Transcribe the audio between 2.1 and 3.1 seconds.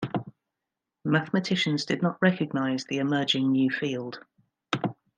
recognize the